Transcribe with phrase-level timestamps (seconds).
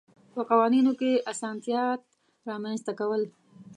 [0.33, 2.01] په قوانینو کې اسانتیات
[2.49, 3.21] رامنځته کول.